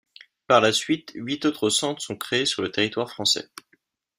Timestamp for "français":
3.11-3.49